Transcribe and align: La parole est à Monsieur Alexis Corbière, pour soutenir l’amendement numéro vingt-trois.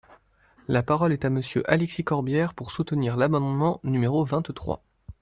La 0.67 0.81
parole 0.81 1.13
est 1.13 1.25
à 1.25 1.29
Monsieur 1.29 1.61
Alexis 1.71 2.03
Corbière, 2.03 2.55
pour 2.55 2.71
soutenir 2.71 3.17
l’amendement 3.17 3.79
numéro 3.83 4.25
vingt-trois. 4.25 4.81